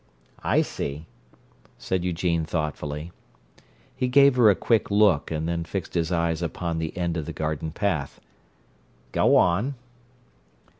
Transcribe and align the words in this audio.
"I 0.43 0.63
see," 0.63 1.05
said 1.77 2.03
Eugene 2.03 2.43
thoughtfully. 2.43 3.11
He 3.95 4.07
gave 4.07 4.35
her 4.35 4.49
a 4.49 4.55
quick 4.55 4.89
look 4.89 5.29
and 5.29 5.47
then 5.47 5.63
fixed 5.63 5.93
his 5.93 6.11
eyes 6.11 6.41
upon 6.41 6.79
the 6.79 6.97
end 6.97 7.17
of 7.17 7.27
the 7.27 7.33
garden 7.33 7.69
path. 7.69 8.19
"Go 9.11 9.35
on." 9.35 9.75